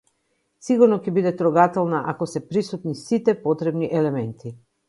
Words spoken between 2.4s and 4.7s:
присутни сите потребни елементи.